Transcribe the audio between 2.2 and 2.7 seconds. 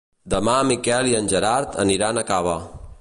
a Cava.